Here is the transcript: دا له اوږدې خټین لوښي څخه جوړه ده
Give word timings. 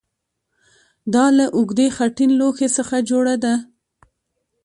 دا 1.13 1.25
له 1.37 1.45
اوږدې 1.57 1.87
خټین 1.95 2.31
لوښي 2.39 2.67
څخه 2.77 2.95
جوړه 3.09 3.35
ده 3.43 3.53